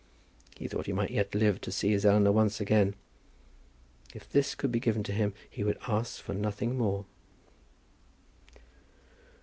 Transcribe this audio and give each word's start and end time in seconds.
He 0.55 0.67
thought 0.67 0.87
he 0.87 0.93
might 0.93 1.11
yet 1.11 1.35
live 1.35 1.61
to 1.61 1.71
see 1.71 1.91
his 1.91 2.07
Eleanor 2.07 2.31
once 2.31 2.59
again. 2.59 2.95
If 4.15 4.27
this 4.27 4.55
could 4.55 4.71
be 4.71 4.79
given 4.79 5.03
to 5.03 5.11
him 5.13 5.35
he 5.47 5.63
would 5.63 5.77
ask 5.87 6.23
for 6.23 6.33
nothing 6.33 6.75
more. 6.75 7.05